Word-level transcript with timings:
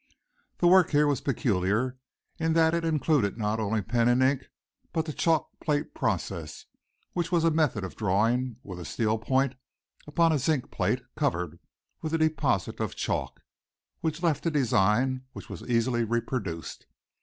The 0.57 0.67
work 0.67 0.89
here 0.89 1.05
was 1.05 1.21
peculiar 1.21 1.99
in 2.39 2.53
that 2.53 2.73
it 2.73 2.83
included 2.83 3.37
not 3.37 3.59
only 3.59 3.83
pen 3.83 4.07
and 4.07 4.23
ink 4.23 4.49
but 4.91 5.05
the 5.05 5.13
chalk 5.13 5.51
plate 5.59 5.93
process 5.93 6.65
which 7.13 7.31
was 7.31 7.43
a 7.43 7.51
method 7.51 7.83
of 7.83 7.95
drawing 7.95 8.55
with 8.63 8.79
a 8.79 8.85
steel 8.85 9.19
point 9.19 9.53
upon 10.07 10.31
a 10.31 10.39
zinc 10.39 10.71
plate 10.71 11.03
covered 11.15 11.59
with 12.01 12.15
a 12.15 12.17
deposit 12.17 12.79
of 12.79 12.95
chalk, 12.95 13.41
which 13.99 14.23
left 14.23 14.43
a 14.47 14.49
design 14.49 15.25
which 15.33 15.51
was 15.51 15.61
easily 15.69 16.03
reproduced. 16.03 16.87